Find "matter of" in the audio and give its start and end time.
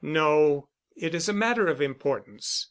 1.33-1.79